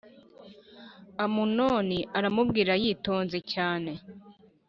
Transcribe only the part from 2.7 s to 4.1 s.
yitonze cyane